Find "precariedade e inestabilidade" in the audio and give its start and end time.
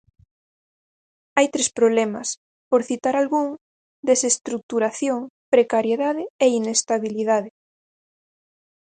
5.53-7.49